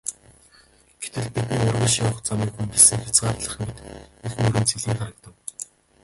[1.01, 3.77] Гэтэл бидний урагш явах замыг хөндөлсөн хязгаарлах мэт
[4.25, 5.33] их мөрөн цэлийн харагдав.